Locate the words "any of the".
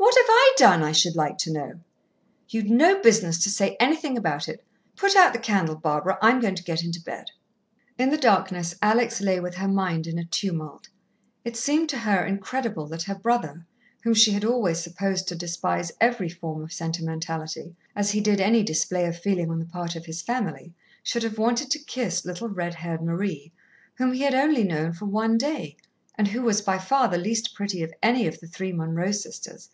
28.00-28.46